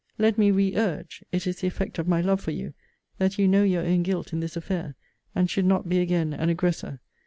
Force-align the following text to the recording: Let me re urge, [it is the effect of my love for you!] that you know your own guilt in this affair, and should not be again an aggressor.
Let 0.17 0.35
me 0.35 0.49
re 0.49 0.75
urge, 0.77 1.23
[it 1.31 1.45
is 1.45 1.59
the 1.61 1.67
effect 1.67 1.99
of 1.99 2.07
my 2.07 2.21
love 2.21 2.41
for 2.41 2.49
you!] 2.49 2.73
that 3.19 3.37
you 3.37 3.47
know 3.47 3.61
your 3.61 3.83
own 3.83 4.01
guilt 4.01 4.33
in 4.33 4.39
this 4.39 4.57
affair, 4.57 4.95
and 5.35 5.47
should 5.47 5.63
not 5.65 5.87
be 5.87 5.99
again 5.99 6.33
an 6.33 6.49
aggressor. 6.49 7.01